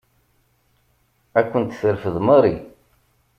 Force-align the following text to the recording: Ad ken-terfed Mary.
Ad 1.39 1.45
ken-terfed 1.51 2.15
Mary. 2.27 2.55